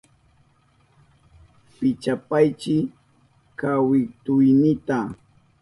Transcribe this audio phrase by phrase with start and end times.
[1.77, 2.77] Pichapaychi
[3.59, 4.97] kawituynita.